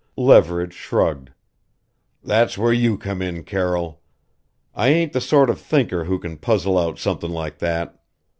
[0.17, 1.29] Leverage shrugged:
[2.23, 4.01] "That's where you come in, Carroll.
[4.73, 8.01] I ain't the sort of thinker who can puzzle out something like that.